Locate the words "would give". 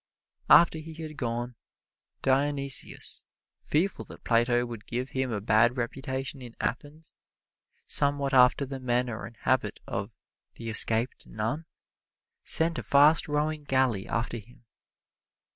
4.65-5.09